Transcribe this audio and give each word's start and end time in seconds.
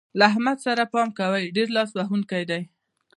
له 0.17 0.23
احمد 0.31 0.57
سره 0.65 0.83
پام 0.93 1.07
کوئ؛ 1.19 1.43
ډېر 1.55 1.67
لاس 1.75 1.89
وهونکی 1.93 2.43
دی. 2.49 2.61